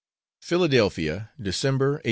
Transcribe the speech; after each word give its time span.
Philadelphia: 0.41 1.29
December 1.39 1.85
1838. 1.89 1.99